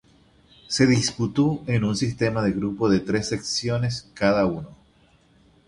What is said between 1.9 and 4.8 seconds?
sistema de grupos de tres selecciones cada uno.